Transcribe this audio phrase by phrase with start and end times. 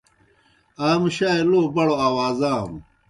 [0.87, 2.77] اسا مُشائےلو بڑوْ اوازانوْ۔